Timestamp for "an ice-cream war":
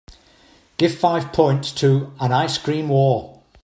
2.19-3.43